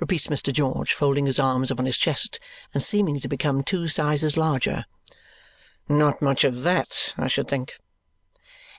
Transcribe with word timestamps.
repeats 0.00 0.28
Mr. 0.28 0.50
George, 0.50 0.94
folding 0.94 1.26
his 1.26 1.38
arms 1.38 1.70
upon 1.70 1.84
his 1.84 1.98
chest 1.98 2.40
and 2.72 2.82
seeming 2.82 3.20
to 3.20 3.28
become 3.28 3.62
two 3.62 3.86
sizes 3.86 4.38
larger. 4.38 4.86
"Not 5.90 6.22
much 6.22 6.42
of 6.42 6.62
that, 6.62 7.12
I 7.18 7.28
should 7.28 7.48
think." 7.48 7.74